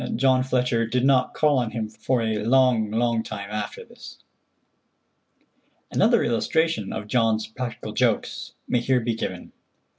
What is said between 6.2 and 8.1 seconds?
illustration of John's practical